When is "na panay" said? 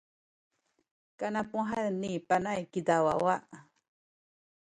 2.01-2.61